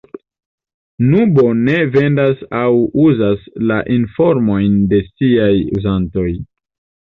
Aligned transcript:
Nubo 1.09 1.43
ne 1.67 1.75
vendas 1.97 2.41
aŭ 2.61 2.65
uzas 3.05 3.45
la 3.73 3.79
informojn 4.01 4.83
de 4.95 5.05
siaj 5.13 5.55
uzantoj. 5.79 6.29